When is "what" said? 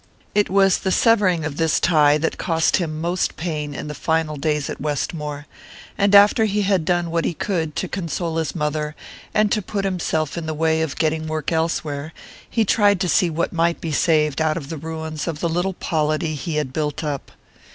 7.11-7.23, 13.29-13.53